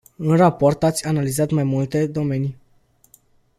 În 0.17 0.35
raport 0.35 0.83
ați 0.83 1.05
analizat 1.05 1.49
mai 1.51 1.63
multe 1.63 2.07
domenii. 2.07 2.57